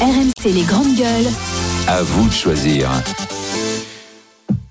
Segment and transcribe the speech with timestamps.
[0.00, 1.26] RMC les grandes gueules.
[1.86, 2.90] À vous de choisir.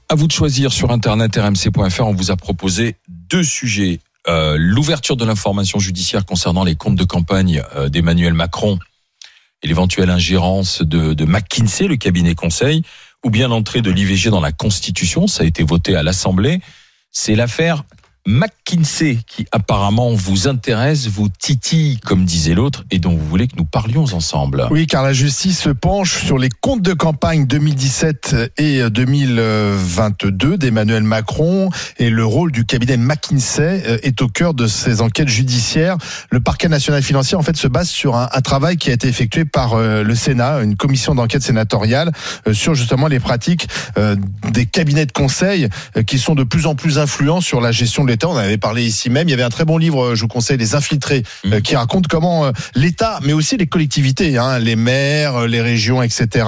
[0.07, 2.01] À vous de choisir sur internet rmc.fr.
[2.01, 4.01] On vous a proposé deux sujets.
[4.27, 8.77] Euh, L'ouverture de l'information judiciaire concernant les comptes de campagne euh, d'Emmanuel Macron
[9.63, 12.83] et l'éventuelle ingérence de, de McKinsey, le cabinet conseil,
[13.23, 15.25] ou bien l'entrée de l'IVG dans la Constitution.
[15.25, 16.61] Ça a été voté à l'Assemblée.
[17.11, 17.83] C'est l'affaire
[18.27, 23.55] McKinsey qui apparemment vous intéresse, vous titille, comme disait l'autre, et dont vous voulez que
[23.55, 24.67] nous parlions ensemble.
[24.71, 31.03] Oui, car la justice se penche sur les comptes de campagne 2017 et 2022 d'Emmanuel
[31.03, 35.97] Macron et le rôle du cabinet McKinsey euh, est au cœur de ces enquêtes judiciaires.
[36.31, 39.45] Le parquet national financier en fait se base sur un, travail qui a été effectué
[39.45, 42.11] par euh, le Sénat, une commission d'enquête sénatoriale
[42.47, 43.67] euh, sur justement les pratiques
[44.51, 45.69] des cabinets de conseil
[46.07, 48.27] qui sont de plus en plus influents sur la gestion de l'État.
[48.29, 49.27] On en avait parlé ici même.
[49.27, 51.61] Il y avait un très bon livre, je vous conseille, Les Infiltrés, Mhm.
[51.61, 56.45] qui raconte comment l'État, mais aussi les collectivités, hein, les maires, les régions, etc.,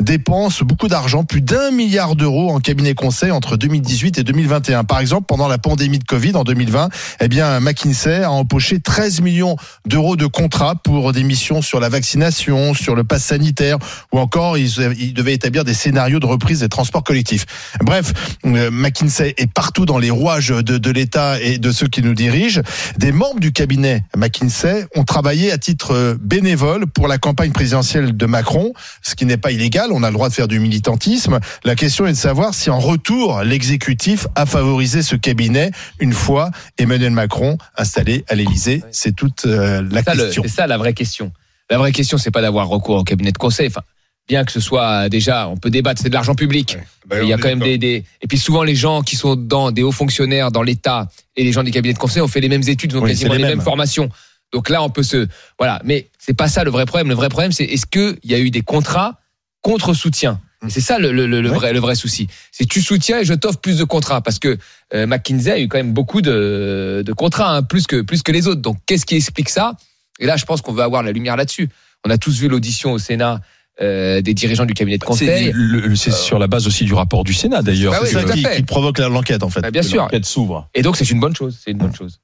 [0.00, 4.84] dépensent beaucoup d'argent, plus d'un milliard d'euros en cabinet conseil entre 2018 et 2021.
[4.84, 6.88] Par exemple, pendant la pandémie de Covid en 2020,
[7.20, 9.56] eh bien, McKinsey a empoché 13 millions
[9.86, 13.78] d'euros de contrats pour des missions sur la vaccination, sur le pass sanitaire,
[14.12, 17.46] ou encore ils, ils devaient établir des scénarios de reprise des transports collectifs.
[17.82, 18.12] Bref,
[18.46, 21.07] euh, McKinsey est partout dans les rouages de, de l'État
[21.40, 22.60] et de ceux qui nous dirigent.
[22.98, 28.16] Des membres du cabinet McKinsey ont travaillé à titre euh, bénévole pour la campagne présidentielle
[28.16, 31.38] de Macron, ce qui n'est pas illégal, on a le droit de faire du militantisme.
[31.64, 36.50] La question est de savoir si en retour, l'exécutif a favorisé ce cabinet une fois
[36.78, 38.82] Emmanuel Macron installé à l'Élysée.
[38.90, 40.42] C'est toute euh, la ça, question.
[40.42, 41.32] C'est ça la vraie question.
[41.70, 43.68] La vraie question, c'est pas d'avoir recours au cabinet de conseil.
[43.68, 43.82] Enfin,
[44.28, 46.76] bien que ce soit déjà, on peut débattre, c'est de l'argent public.
[47.06, 49.34] Bah, Il y a quand même des, des- Et puis souvent, les gens qui sont
[49.36, 52.40] dans des hauts fonctionnaires dans l'État et les gens des cabinets de conseil ont fait
[52.40, 53.64] les mêmes études, ont Oui, quasiment les, les mêmes mêmes.
[53.64, 54.10] formations.
[54.52, 55.26] Donc là, on peut se.
[55.58, 55.80] Voilà.
[55.84, 57.08] Mais c'est pas ça le vrai problème.
[57.08, 59.18] Le vrai problème, c'est est-ce qu'il y a eu des contrats
[59.62, 60.40] contre soutien?
[60.66, 61.54] Et C'est ça le, le- le- Ouais.
[61.56, 62.26] vrai, le vrai souci.
[62.52, 64.58] C'est tu soutiens et je t'offre plus de contrats parce que
[64.92, 68.32] euh, McKinsey a eu quand même beaucoup de, de contrats, hein, plus que plus que
[68.32, 68.60] les autres.
[68.60, 69.74] Donc qu'est-ce qui explique ça?
[70.18, 71.68] Et là, je pense qu'on va avoir la lumière là-dessus.
[72.04, 73.40] On a tous vu l'audition au Sénat
[73.80, 75.52] euh, des dirigeants du cabinet de conseil.
[75.96, 77.92] c'est sur la base aussi du rapport du Sénat d'ailleurs.
[77.92, 79.60] Bah oui, qui, qui provoque la- l'enquête en fait.
[79.60, 80.02] Bah, bien sûr.
[80.02, 80.68] L'enquête s'ouvre.
[80.74, 81.58] Et donc c'est une bonne chose.
[81.64, 82.18] C'est une bonne chose.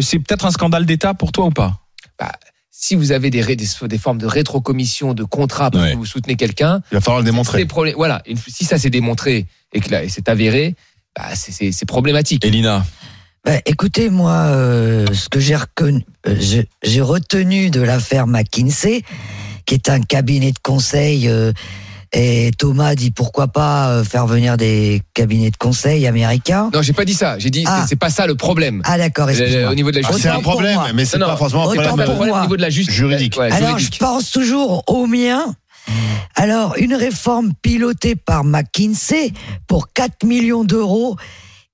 [0.00, 1.78] C'est peut-être un scandale d'État pour toi ou pas
[2.18, 2.32] Bah,
[2.70, 5.92] si vous avez des, ré- des, des formes de rétrocommission, de contrat parce Ouais.
[5.92, 7.66] que vous soutenez quelqu'un, il va falloir le démontrer.
[7.96, 8.22] voilà.
[8.26, 10.74] Une- si ça s'est démontré et que là, et c'est avéré,
[11.16, 12.44] bah, c'est- problématique.
[12.44, 12.84] Elina
[13.44, 16.34] Bah, écoutez, moi, euh, ce que j'ai reconnu- euh,
[17.02, 19.02] retenu de l'affaire McKinsey,
[19.66, 21.52] qui est un cabinet de conseil, euh,
[22.12, 26.70] et Thomas dit pourquoi pas euh, faire venir des cabinets de conseil américains.
[26.72, 27.38] Non, j'ai pas dit ça.
[27.40, 27.84] J'ai dit Ah.
[27.88, 28.82] c'est- pas ça le problème.
[28.84, 30.22] Ah d'accord, au niveau de la Ah, justice.
[30.22, 32.38] c'est un problème, mais c'est pas forcément un problème pour problème moi.
[32.38, 32.94] au niveau de la justice.
[32.94, 33.36] Juridique.
[33.36, 33.94] Ouais, Alors, juridique.
[33.94, 35.54] je pense toujours au mien.
[36.36, 39.32] Alors, une réforme pilotée par McKinsey
[39.66, 41.16] pour 4 millions d'euros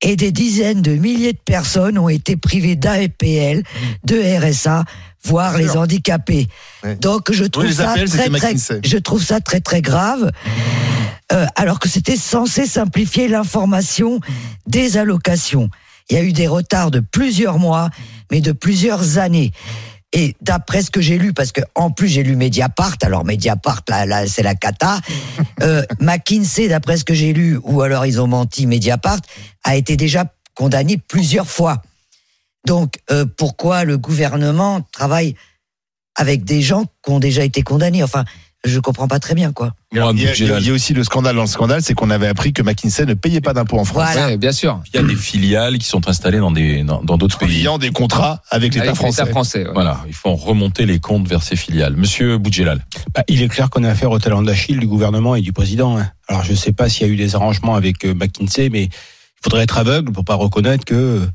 [0.02, 3.62] et des dizaines de milliers de personnes ont été privées d'APL,
[4.04, 4.84] de RSA,
[5.24, 6.48] voire les handicapés.
[6.82, 6.96] Ouais.
[6.96, 10.30] Donc, je trouve ça très, très, je trouve ça très, très grave.
[11.32, 14.20] Euh, alors que c'était censé simplifier l'information
[14.66, 15.70] des allocations.
[16.08, 17.90] Il y a eu des retards de plusieurs mois,
[18.32, 19.52] mais de plusieurs années.
[20.12, 23.82] Et d'après ce que j'ai lu, parce que en plus j'ai lu Mediapart, alors Mediapart
[23.88, 25.00] là, là c'est la cata.
[25.62, 29.20] Euh, McKinsey, d'après ce que j'ai lu, ou alors ils ont menti, Mediapart
[29.62, 31.82] a été déjà condamné plusieurs fois.
[32.66, 35.34] Donc euh, pourquoi le gouvernement travaille
[36.14, 38.02] avec des gens qui ont déjà été condamnés?
[38.02, 38.24] Enfin,
[38.64, 39.72] je comprends pas très bien quoi.
[39.92, 42.52] Il y, a, il y aussi le scandale dans le scandale, c'est qu'on avait appris
[42.52, 44.10] que McKinsey ne payait pas d'impôts en France.
[44.12, 44.26] Voilà.
[44.28, 44.80] Ouais, bien sûr.
[44.92, 47.60] Il y a des filiales qui sont installées dans des dans dans d'autres En pays.
[47.60, 49.22] ayant des contrats avec l'État Avec français.
[49.22, 49.66] l'État français.
[49.66, 49.72] ouais.
[49.72, 51.96] Voilà, il faut remonter les comptes vers ces filiales.
[51.96, 52.84] Monsieur Boudjelal.
[53.14, 55.98] Bah, il est clair qu'on a affaire au talent d'Achille du gouvernement et du président.
[55.98, 56.10] hein.
[56.28, 58.84] Alors je ne sais pas s'il y a eu des arrangements avec euh, McKinsey, mais
[58.84, 58.90] il
[59.42, 61.26] faudrait être aveugle pour pas reconnaître que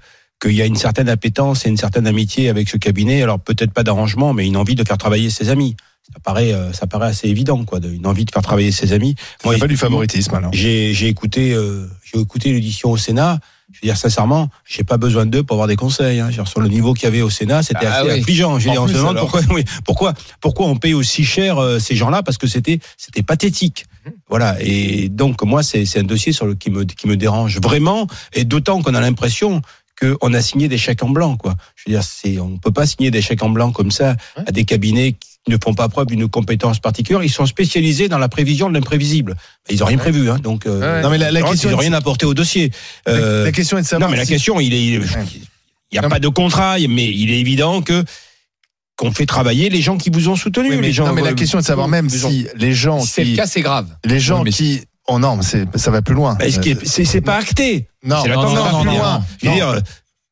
[0.42, 3.24] qu'il y a une certaine appétence et une certaine amitié avec ce cabinet.
[3.24, 5.76] Alors peut-être pas d'arrangement, mais une envie de faire travailler ses amis.
[6.14, 9.16] Ça paraît, euh, ça paraît assez évident, quoi, une envie de faire travailler ses amis.
[9.44, 10.52] Ça s'appelle du favoritisme alors.
[10.54, 13.40] J'ai j'ai écouté, euh, j'ai écouté l'audition au Sénat.
[13.74, 16.20] Je veux dire sincèrement, j'ai pas besoin d'eux pour avoir des conseils.
[16.20, 16.28] Hein.
[16.30, 18.20] Je veux dire, Sur le niveau qu'il y avait au Sénat, c'était Ah assez oui.
[18.20, 18.60] affligeant.
[18.60, 21.58] Je veux En dire, on se demande pourquoi, oui, pourquoi, pourquoi on paye aussi cher
[21.58, 22.22] euh, ces gens-là?
[22.22, 23.86] Parce que c'était, c'était pathétique.
[24.06, 24.14] Mhm.
[24.30, 24.56] Voilà.
[24.62, 28.08] Et donc moi, c'est, c'est un dossier sur le qui me, qui me dérange vraiment,
[28.34, 29.62] et d'autant qu'on a l'impression
[30.00, 31.56] qu'on a signé des chèques en blanc, quoi.
[31.76, 34.16] Je veux dire, c'est, on peut pas signer des chèques en blanc comme ça
[34.46, 37.22] à des cabinets qui ne font pas preuve d'une compétence particulière.
[37.24, 39.36] Ils sont spécialisés dans la prévision de l'imprévisible.
[39.70, 40.38] Ils ont rien prévu, hein.
[40.42, 41.02] Donc, euh.
[41.04, 42.72] Non, mais la- la ils question ont est- rien apporté au dossier.
[43.06, 44.10] La- Euh, la question est de savoir.
[44.10, 45.00] non, mais la si- question, il est, il
[45.92, 48.04] n'y a Non, pas de contrat, mais il est évident que
[48.98, 50.70] qu'on fait travailler les gens qui vous ont soutenu.
[50.70, 52.74] Oui, mais, les gens, non, mais la euh, question est de savoir même si les
[52.74, 53.88] gens Si c'est le qui, cas, c'est grave.
[54.06, 56.36] les gens Oui, qui, oh non, mais c'est- ça va plus loin.
[56.40, 57.88] Bah, ce qui Euh, est- c'est c'est pas acté.
[58.04, 59.14] non, c'est la tendance, va non, plus non, loin.
[59.20, 59.24] non.
[59.44, 59.82] Je veux dire,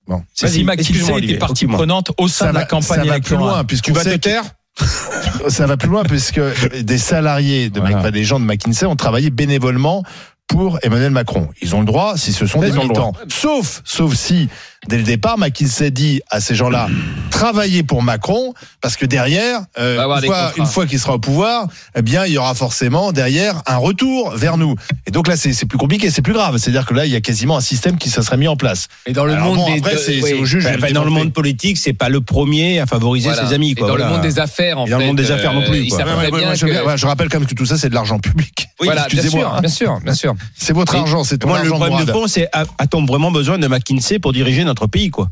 [0.06, 0.22] Bon.
[0.42, 3.20] Vas-y, Si McKinsey excuse-moi, était partie prenante au sein ça de la campagne ça va
[3.22, 4.44] plus loin puisque tu vas te taire
[5.50, 6.42] ça va plus loin puisque
[6.82, 8.12] des salariés de Voilà.
[8.12, 10.04] Des gens de McKinsey ont travaillé bénévolement
[10.48, 11.50] pour Emmanuel Macron.
[11.62, 13.14] Ils ont le droit si ce sont des militants.
[13.28, 14.50] Sauf, sauf si,
[14.88, 16.88] dès le départ, McKinsey dit à ces gens-là,
[17.30, 20.52] travaillez pour Macron, parce que derrière, euh, une fois, contrats.
[20.58, 24.32] une fois qu'il sera au pouvoir, eh bien, il y aura forcément derrière un retour
[24.32, 24.76] vers nous.
[25.08, 26.58] Et donc là, c'est c'est plus compliqué, c'est plus grave.
[26.58, 28.88] C'est-à-dire que là, il y a quasiment un système qui se serait mis en place.
[29.06, 30.24] Et dans le Alors monde bon, des après, de- c'est oui.
[30.26, 30.64] c'est au juge.
[30.64, 31.24] Bah, de le bah, dans le démontrer.
[31.26, 33.48] monde politique, c'est pas le premier à favoriser Voilà.
[33.48, 33.72] ses amis.
[33.72, 34.06] Et dans voilà.
[34.06, 35.90] le monde des affaires, en Et dans le fait, monde des affaires non plus, euh,
[35.90, 35.98] quoi.
[35.98, 37.90] Ouais, ouais, bien moi, je, que- ouais, je rappelle quand même que tout ça, c'est
[37.90, 38.68] de l'argent public.
[38.80, 39.62] Oui, voilà, bien excusez-moi, sûr, hein.
[39.62, 40.34] bien sûr, bien sûr.
[40.58, 43.58] C'est votre Et- argent, c'est ton Moi, le problème de fond, c'est a-t-on vraiment besoin
[43.58, 45.30] de McKinsey pour diriger notre pays, quoi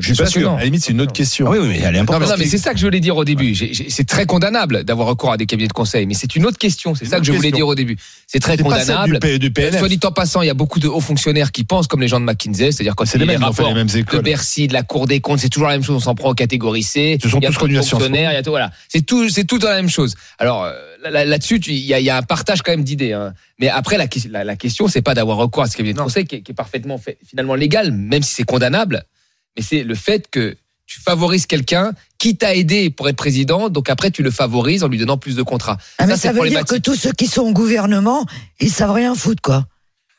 [0.00, 0.52] Je suis pas sûr.
[0.52, 1.46] À la limite, c'est une autre question.
[1.48, 2.28] Ah oui, oui, mais elle est importante.
[2.28, 3.54] non, mais c'est ça que je voulais dire au début.
[3.88, 6.94] C'est très condamnable d'avoir recours à des cabinets de conseil, mais c'est une autre question.
[6.94, 7.56] C'est ça que je voulais question.
[7.58, 7.96] dire au début.
[8.26, 9.18] C'est très pas condamnable.
[9.38, 9.78] du, PNF.
[9.78, 12.08] Soit dit en passant, il y a beaucoup de hauts fonctionnaires qui pensent comme les
[12.08, 13.74] gens de McKinsey, c'est-à-dire quand C'est les a mêmes, les ils ont fait rapports les
[13.84, 14.22] mêmes de écoles.
[14.22, 15.96] Bercy, de la Cour des comptes, c'est toujours la même chose.
[15.96, 17.18] On s'en prend aux catégories C.
[17.22, 18.70] Ce sont il y a tous connus à fonctionnaires, il y a tout, voilà.
[18.88, 20.14] C'est tout, c'est tout la même chose.
[20.38, 20.72] Alors euh,
[21.08, 23.12] là- là-dessus, il y a, il y a un partage quand même d'idées.
[23.12, 23.32] hein.
[23.60, 25.98] Mais après, la, que- la, la question, c'est pas d'avoir recours à ce cabinet de
[26.00, 29.04] conseil qui est, qui est parfaitement fait, finalement légal, même si c'est condamnable.
[29.56, 30.56] Mais c'est le fait que
[30.86, 34.88] tu favorises quelqu'un qui t'a aidé pour être président, donc après tu le favorises en
[34.88, 35.78] lui donnant plus de contrats.
[35.98, 38.26] Ah, mais Ça, ça veut dire que tous ceux qui sont au gouvernement,
[38.60, 39.66] ils savent rien foutre, quoi.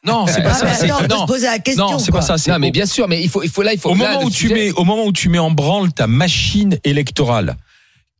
[0.06, 0.88] Non, c'est pas Ah, ça.
[1.08, 1.90] non, se poser la question.
[1.92, 2.36] non, c'est pas ça.
[2.52, 3.90] Non, mais bien sûr, mais il faut, il faut là, il faut.
[3.90, 5.92] au là, moment le où tu sujet- mets, au moment où tu mets en branle
[5.94, 7.58] ta machine électorale,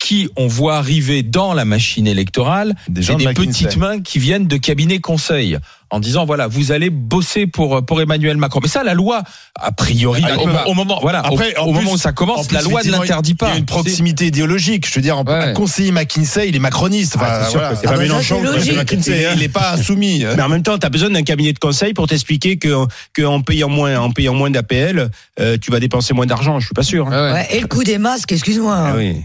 [0.06, 4.46] qui on voit arriver dans la machine électorale, Des gens des petites mains qui viennent
[4.48, 5.58] de cabinets conseils
[5.90, 8.60] en disant voilà vous allez bosser pour pour Emmanuel Macron.
[8.62, 9.24] Mais ça la loi
[9.60, 11.98] a priori Ah, au, il au moment voilà Après, au, en au plus- moment où
[11.98, 13.50] ça En commence plus, la loi ne l'interdit Il pas.
[13.50, 14.88] y a une proximité idéologique.
[14.88, 15.34] Je veux dire, un, Ouais.
[15.50, 17.16] un conseiller McKinsey, il est macroniste.
[17.16, 17.76] Enfin, Ah, c'est sûr voilà.
[17.76, 18.42] c'est Ah pas ça, Mélenchon.
[18.78, 19.32] McKinsey, hein.
[19.36, 20.24] il n'est pas insoumis.
[20.36, 23.24] Mais en même temps, tu as besoin d'un cabinet de conseil pour t'expliquer que, que
[23.24, 25.10] en payant moins, en payant moins d'APL,
[25.40, 26.60] euh, tu vas dépenser moins d'argent.
[26.60, 27.08] Je suis pas sûr.
[27.08, 27.12] hein.
[27.12, 27.34] Ouais, ouais.
[27.34, 28.76] Ouais, et le coup des masques, excuse-moi.
[28.78, 28.94] Ah hein.
[28.98, 29.16] oui.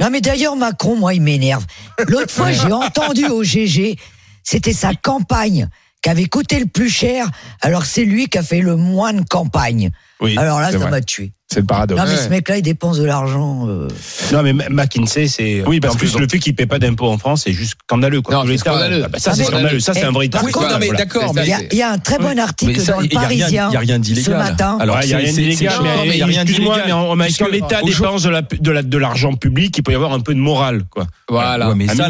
[0.00, 1.64] Non, mais d'ailleurs, Macron, moi, il m'énerve.
[2.08, 3.96] L'autre fois, j'ai entendu au GG,
[4.42, 5.68] c'était sa campagne
[6.02, 7.26] qui avait coûté le plus cher,
[7.62, 9.90] alors c'est lui qui a fait le moins de campagne.
[10.20, 11.32] Oui, Alors là, c'est ça m'a tué.
[11.52, 12.00] c'est le paradoxe.
[12.00, 12.24] Non, mais Ouais.
[12.24, 13.66] ce mec-là, il dépense de l'argent.
[13.68, 13.86] euh.
[14.32, 15.62] Non, mais McKinsey, c'est.
[15.66, 17.76] Oui, parce en plus, que- le fait qu'il paie pas d'impôts en France, c'est juste
[17.86, 18.22] scandaleux.
[18.22, 18.34] Quoi.
[18.34, 19.02] Non, Tout c'est l'État, scandaleux.
[19.04, 19.80] ah bah, ça, Ah, c'est mais- scandaleux.
[19.80, 20.54] Ça, c'est un vrai Par truc.
[20.54, 20.98] contre, non, mais voilà.
[21.04, 23.08] d'accord, C'est mais Il y, a, il y a un très bon article dans le
[23.08, 24.24] Parisien il y a rien d'illégal.
[24.24, 24.78] ce matin.
[24.80, 26.76] Alors il y a c'est- rien c'est- d'illégal, c'est- mais il y a rien excuse-moi,
[26.76, 27.16] d'illégal.
[27.16, 30.12] mais quand l'État dépense de la- de la- de l'argent public, il peut y avoir
[30.14, 31.06] un peu de morale, quoi.
[31.28, 31.74] Voilà.
[31.74, 32.08] Mais Un ça,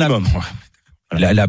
[1.12, 1.32] la-.
[1.34, 1.46] La,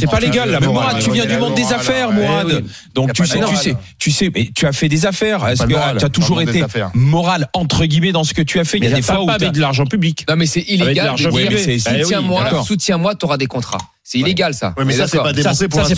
[0.00, 0.86] C'est pas légal, la morale.
[0.88, 2.46] Mourad, tu viens du monde des affaires, Mourad.
[2.46, 2.64] oui.
[2.94, 5.46] Donc tu sais, tu sais, tu sais, mais tu as fait des affaires.
[5.48, 6.64] Est-ce que tu as toujours été
[6.94, 8.78] moral entre guillemets dans ce que tu as fait?
[8.78, 10.24] Il y a des fois où pas avec de l'argent public.
[10.28, 11.64] Non, mais c'est illégal de l'argent dire privé.
[11.66, 13.78] Oui, soutiens-moi, soutiens-moi, t'auras des contrats.
[14.02, 14.74] C'est illégal ça.
[14.78, 15.94] Oui, mais ça, c'est pas démontré pour ça.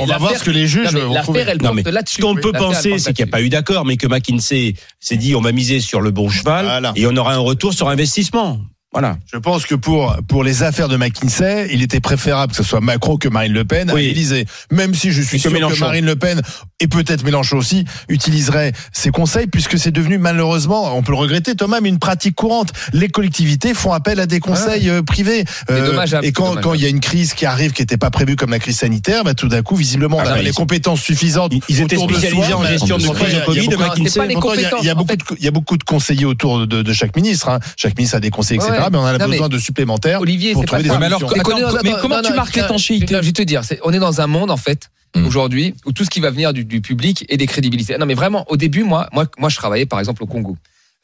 [0.00, 1.44] On va voir ce que les juges Non, vont trouver.
[1.46, 2.16] elle Non, mais porte là-dessus.
[2.16, 5.16] Ce qu'on peut penser, c'est qu'il n'y a pas eu d'accord, mais que McKinsey s'est
[5.16, 6.92] dit on va miser sur le bon cheval Voilà.
[6.96, 8.58] et on aura un retour sur investissement.
[8.92, 9.18] Voilà.
[9.32, 12.80] Je pense que pour, pour les affaires de McKinsey, il était préférable que ce soit
[12.80, 14.06] Macron que Marine Le Pen à Oui.
[14.06, 14.46] l'Élysée.
[14.72, 15.78] Même si je suis Et sûr que.
[15.80, 16.42] Marine Le Pen
[16.80, 21.54] et peut-être Mélenchon aussi utiliserait ses conseils puisque c'est devenu malheureusement, on peut le regretter
[21.54, 22.72] Thomas, mais une pratique courante.
[22.92, 25.44] Les collectivités font appel à des conseils euh, privés.
[25.68, 28.10] C'est dommageable, et quand, quand il y a une crise qui arrive qui n'était pas
[28.10, 30.52] prévue comme la crise sanitaire, bah, tout d'un coup, visiblement, on Ah, avait bah, les
[30.52, 31.52] compétences suffisantes.
[31.52, 33.70] Ils- ils étaient spécialisés soi, en gestion de crise il y a- de Covid, il
[34.86, 37.48] y a beaucoup- de, il y a beaucoup de conseillers autour de, de chaque ministre.
[37.48, 37.58] hein.
[37.76, 38.72] Chaque ministre a des conseillers, etc.
[38.72, 38.88] Ouais.
[38.90, 40.98] Mais on en a Non, besoin mais de supplémentaires Olivier, pour c'est trouver pas des
[41.00, 41.36] mais alors, solutions.
[41.36, 44.20] Mais Attends, comment non, tu marques l'étanchéité Je vais te dire, c'est- on est dans
[44.20, 45.26] un monde en fait Hmm.
[45.26, 47.98] aujourd'hui où tout ce qui va venir du, du public est des crédibilités.
[47.98, 50.56] Non, mais vraiment, au début, moi, moi, moi, je travaillais par exemple au Congo.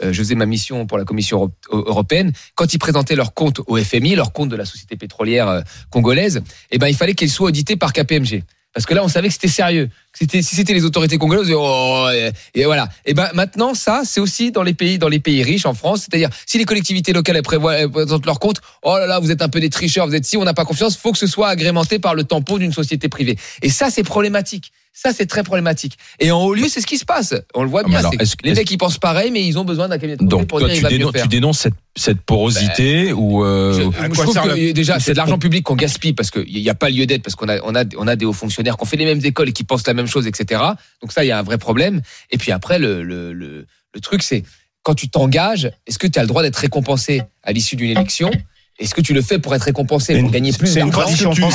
[0.03, 1.53] Euh, je faisais ma mission pour la Commission euro-
[1.89, 2.33] européenne.
[2.55, 5.61] Quand ils présentaient leurs comptes au FMI, leurs comptes de la société pétrolière euh,
[5.91, 8.43] congolaise, eh ben, il fallait qu'ils soient audités par KPMG.
[8.77, 9.89] Parce que là, on savait que c'était sérieux.
[10.13, 12.91] C'était, si c'était les autorités congolaises, oh, et, et voilà.
[13.07, 16.01] Et ben maintenant, ça, c'est aussi dans les pays, dans les pays riches, en France.
[16.01, 19.41] C'est-à-dire, si les collectivités locales elles prévoient, présentent leurs comptes, oh là là, vous êtes
[19.41, 20.95] un peu des tricheurs, vous êtes si, on n'a pas confiance.
[20.99, 23.39] Faut que ce soit agrémenté par le tampon d'une société privée.
[23.63, 24.73] Et ça, c'est problématique.
[24.99, 25.99] Ça, c'est très problématique.
[26.21, 27.35] Et en haut lieu, c'est ce qui se passe.
[27.55, 27.99] On le voit Ah, bien.
[27.99, 28.13] alors,
[28.43, 30.59] les mecs, ils pensent pareil, mais ils ont besoin d'un cabinet de conseil Donc pour
[30.59, 34.25] toi, dire il tu, tu dénonces cette, cette porosité ou euh, Je, à je quoi
[34.25, 36.75] trouve sert que le- déjà c'est de l'argent public qu'on gaspille parce qu'il n'y a
[36.75, 38.87] pas lieu d'être parce qu'on a on a on a des hauts fonctionnaires qui ont
[38.87, 40.63] fait les mêmes écoles et qui pensent la même chose etc.
[41.03, 42.01] Donc ça il y a un vrai problème.
[42.31, 44.45] Et puis après le le le, le truc c'est
[44.83, 48.31] quand tu t'engages est-ce que tu as le droit d'être récompensé à l'issue d'une élection?
[48.79, 51.33] Est-ce que tu le fais pour être récompensé pour une- gagner plus c'est une d'argent
[51.33, 51.53] Alors,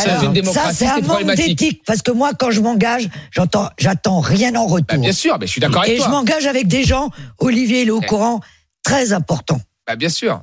[0.48, 1.84] ça, c'est un manque d'éthique.
[1.86, 5.00] Parce que moi, quand je m'engage, j'entends, j'attends rien en Bah, retour.
[5.00, 6.10] bien sûr, mais je suis d'accord avec Et je toi.
[6.12, 8.06] m'engage avec des gens, Olivier, il est au Eh.
[8.08, 8.40] courant,
[8.84, 9.62] très important.
[9.86, 10.42] Bah, bien sûr.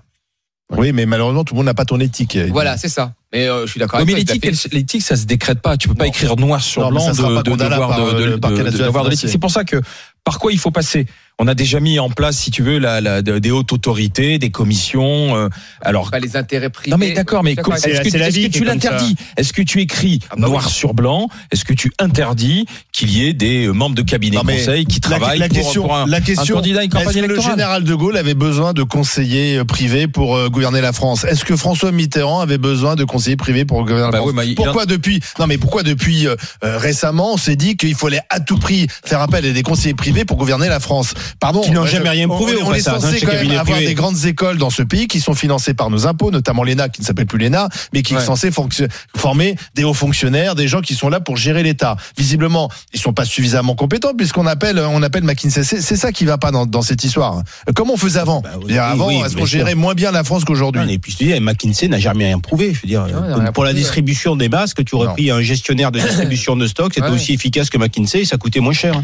[0.77, 2.37] Oui, mais malheureusement, tout le monde n'a pas ton éthique.
[2.51, 3.15] Voilà, c'est ça.
[3.33, 4.37] Mais euh, je suis d'accord Ouais, avec mais toi.
[4.43, 5.77] elle- l'éthique, ça se décrète pas.
[5.79, 6.11] Tu peux pas Non.
[6.11, 8.37] écrire noir sur Non, mais blanc ça de, sera pas de, par, de, euh, de,
[8.37, 9.11] de- de financier.
[9.11, 9.29] l'éthique.
[9.31, 9.81] C'est pour ça que
[10.29, 11.07] par quoi il faut passer?
[11.41, 14.39] On a déjà mis en place, si tu veux, la, la- de- des hautes autorités,
[14.39, 15.37] des commissions.
[15.37, 15.49] euh,
[15.81, 16.91] alors, pas les intérêts privés.
[16.91, 19.15] non mais d'accord, mais est-ce que, c'est la est-ce que tu est l'interdis?
[19.37, 20.73] Est-ce que tu écris Ah bah noir oui.
[20.73, 21.29] sur blanc?
[21.53, 25.01] Est-ce que tu interdis qu'il y ait des euh, membres de cabinet Non, conseil qui
[25.09, 27.23] La, travaillent la pour, question, pour un, la un question, candidat à une est-ce campagne
[27.23, 30.93] que le général de Gaulle avait besoin de conseillers euh, privés pour euh, gouverner la
[30.93, 31.23] France?
[31.25, 34.31] Est-ce que François Mitterrand avait besoin de conseillers privés pour gouverner la Bah France?
[34.31, 37.95] oui, mais il- Pourquoi depuis Non, mais pourquoi depuis euh, récemment on s'est dit qu'il
[37.95, 41.61] fallait à tout prix faire appel à des conseillers privés pour gouverner la France Pardon,
[41.61, 43.87] Qui n'ont jamais rien prouvé On, au on est hein, censé quand même avoir privé.
[43.87, 47.01] des grandes écoles dans ce pays qui sont financées par nos impôts, notamment l'ENA qui
[47.03, 48.21] ne s'appelle plus l'ENA, mais qui Ouais.
[48.23, 51.97] est censé fonction- former des hauts fonctionnaires, des gens qui sont là pour gérer l'État.
[52.17, 55.63] Visiblement, ils sont pas suffisamment compétents puisqu'on appelle on appelle McKinsey.
[55.65, 57.43] C'est ça qui va pas dans, dans cette histoire.
[57.75, 59.59] Comment on faisait avant Bah oui, Avant, oui, est-ce qu'on sûr.
[59.59, 62.39] gérait moins bien la France qu'aujourd'hui et puis je te dis, McKinsey n'a jamais rien
[62.39, 62.73] prouvé.
[62.75, 65.13] Je veux dire, Non, pour, la distribution des masques, tu aurais Non.
[65.15, 67.15] pris un gestionnaire de distribution de stock, c'était Ouais.
[67.15, 68.95] aussi efficace que McKinsey, et ça coûtait moins cher.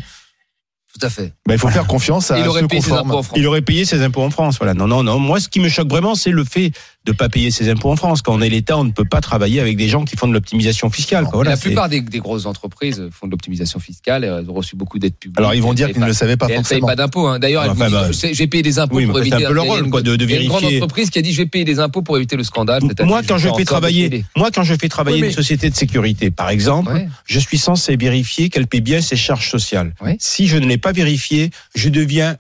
[0.99, 1.33] Tout à fait.
[1.47, 3.37] Bah, il faut faire confiance à Il aurait ceux payé ses impôts en France.
[3.37, 4.59] Il aurait payé ses impôts en France.
[4.59, 4.75] Voilà.
[4.75, 5.19] Non, non, non.
[5.19, 6.71] Moi, ce qui me choque vraiment, c'est le fait
[7.05, 8.23] de pas payer ses impôts en France.
[8.23, 10.33] Quand on est l'État, on ne peut pas travailler avec des gens qui font de
[10.33, 11.25] l'optimisation fiscale.
[11.25, 11.33] quoi.
[11.33, 14.75] Et Voilà, la plupart des, des grosses entreprises font de l'optimisation fiscale, elles ont reçu
[14.75, 15.39] beaucoup d'aides publiques.
[15.39, 17.27] Alors ils vont dire qu'ils ne le savaient pas elles ne payent pas d'impôts.
[17.27, 17.39] hein.
[17.39, 19.45] D'ailleurs, Enfin, bah, j'ai payé des impôts oui, pour c'est éviter.
[19.45, 20.81] un peu le rôle, quoi, de- de il y a Une grande vérifier.
[20.83, 22.83] entreprise qui a dit je vais payer des impôts pour éviter le scandale.
[23.03, 26.49] Moi, quand je fais travailler, moi, quand je fais travailler une société de sécurité, par
[26.49, 27.09] exemple, Ouais.
[27.27, 29.95] je suis censé vérifier qu'elle paie bien ses charges sociales.
[30.19, 32.37] Si je ne l'ai pas vérifié, je deviens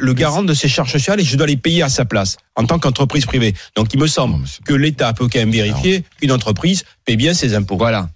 [0.00, 2.64] le garant de ses charges sociales et je dois les payer à sa place en
[2.64, 3.54] tant qu'entreprise privée.
[3.76, 7.34] Donc, il me semble Non, que l'État peut quand même vérifier qu'une entreprise paie bien
[7.34, 7.76] ses impôts.
[7.76, 8.08] Voilà.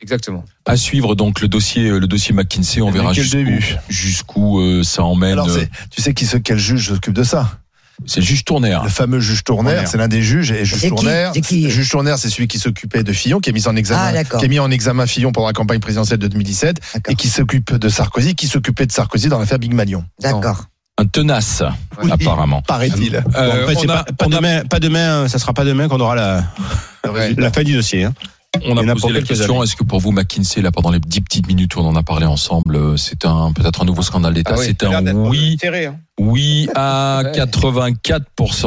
[0.00, 0.44] Exactement.
[0.66, 3.76] À suivre donc le dossier, le dossier McKinsey, on Mais verra jusqu'où, début?
[3.88, 5.32] jusqu'où euh, ça emmène.
[5.32, 7.60] Alors euh, tu sais qui quel juge s'occupe de ça?
[8.06, 8.82] C'est le juge Tournaire.
[8.84, 10.50] Le fameux juge Tournaire, c'est l'un des juges.
[10.50, 13.76] Et juge Tournaire, juge Tournaire, c'est celui qui s'occupait de Fillon, qui a mis en
[13.76, 17.12] examen, Ah, qui a mis en examen Fillon pendant la campagne présidentielle de 2017, D'accord.
[17.12, 20.04] et qui s'occupe de Sarkozy, qui s'occupait de Sarkozy dans l'affaire Big Malion.
[20.20, 20.64] D'accord.
[20.98, 21.62] Un tenace,
[22.02, 22.10] Oui.
[22.12, 22.62] apparemment.
[22.62, 23.16] Paraît-il.
[23.36, 27.50] Euh, pas, pas on a- demain, pas demain, ça sera pas demain qu'on aura la
[27.52, 28.04] fin du dossier.
[28.04, 28.14] Hein.
[28.66, 29.64] On a posé la question années.
[29.64, 32.02] est-ce que pour vous, McKinsey, là, pendant les dix petites minutes où on en a
[32.02, 35.56] parlé ensemble, euh, c'est un peut-être un nouveau scandale d'État Ah oui, C'est un oui,
[35.60, 35.96] Serré, hein.
[36.20, 38.62] oui à 84%.